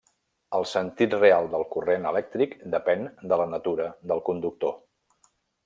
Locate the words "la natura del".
3.43-4.25